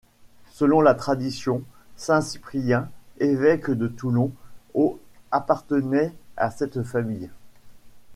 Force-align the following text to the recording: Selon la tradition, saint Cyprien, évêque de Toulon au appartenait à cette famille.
Selon 0.53 0.81
la 0.81 0.95
tradition, 0.95 1.61
saint 1.95 2.21
Cyprien, 2.21 2.89
évêque 3.19 3.69
de 3.69 3.87
Toulon 3.87 4.31
au 4.73 4.99
appartenait 5.29 6.15
à 6.37 6.49
cette 6.49 6.81
famille. 6.81 7.29